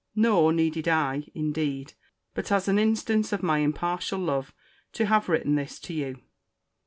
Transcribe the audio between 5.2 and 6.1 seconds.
written this to